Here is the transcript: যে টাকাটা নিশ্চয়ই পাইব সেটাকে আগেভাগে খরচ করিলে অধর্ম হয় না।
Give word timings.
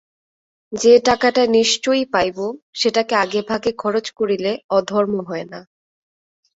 যে 0.73 0.93
টাকাটা 1.05 1.43
নিশ্চয়ই 1.49 2.05
পাইব 2.13 2.37
সেটাকে 2.73 3.13
আগেভাগে 3.15 3.71
খরচ 3.77 4.05
করিলে 4.11 4.51
অধর্ম 4.69 5.13
হয় 5.27 5.45
না। 5.45 5.59